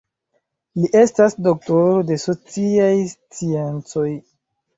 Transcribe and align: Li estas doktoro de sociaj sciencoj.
Li 0.77 0.87
estas 1.01 1.37
doktoro 1.47 1.99
de 2.07 2.17
sociaj 2.25 2.89
sciencoj. 3.13 4.09